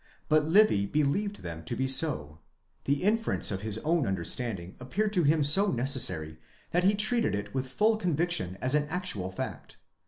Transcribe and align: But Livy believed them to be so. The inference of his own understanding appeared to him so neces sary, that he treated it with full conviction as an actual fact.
But 0.29 0.45
Livy 0.45 0.87
believed 0.87 1.43
them 1.43 1.63
to 1.65 1.75
be 1.75 1.87
so. 1.87 2.39
The 2.85 3.03
inference 3.03 3.51
of 3.51 3.61
his 3.61 3.77
own 3.85 4.07
understanding 4.07 4.75
appeared 4.79 5.13
to 5.13 5.21
him 5.21 5.43
so 5.43 5.71
neces 5.71 5.99
sary, 5.99 6.39
that 6.71 6.85
he 6.85 6.95
treated 6.95 7.35
it 7.35 7.53
with 7.53 7.67
full 7.67 7.97
conviction 7.97 8.57
as 8.61 8.73
an 8.73 8.87
actual 8.89 9.29
fact. 9.29 9.77